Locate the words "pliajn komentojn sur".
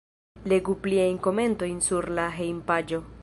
0.85-2.09